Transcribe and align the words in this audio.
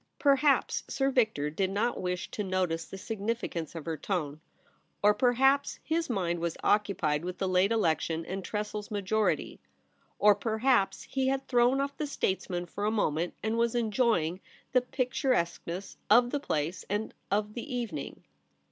Perhaps 0.17 0.83
Sir 0.87 1.11
Victor 1.11 1.51
did 1.51 1.69
not 1.69 2.01
wish 2.01 2.31
to 2.31 2.43
notice 2.43 2.85
the 2.85 2.97
significance 2.97 3.75
of 3.75 3.85
her 3.85 3.97
tone; 3.97 4.41
or 5.03 5.13
perhaps 5.13 5.77
his 5.83 6.09
mind 6.09 6.39
was 6.39 6.57
occupied 6.63 7.23
with 7.23 7.37
the 7.37 7.47
late 7.47 7.71
election 7.71 8.25
and 8.25 8.43
Tressel's 8.43 8.89
majority; 8.89 9.59
or 10.17 10.33
perhaps 10.33 11.03
he 11.03 11.27
had 11.27 11.47
thrown 11.47 11.79
off 11.79 11.95
the 11.97 12.07
statesman 12.07 12.65
for 12.65 12.85
a 12.85 12.89
moment, 12.89 13.35
and 13.43 13.59
was 13.59 13.75
en 13.75 13.91
joying 13.91 14.39
the 14.71 14.81
picturesqueness 14.81 15.97
of 16.09 16.31
the 16.31 16.39
place 16.39 16.83
and 16.89 17.13
of 17.29 17.53
the 17.53 17.71
evening. 17.71 18.23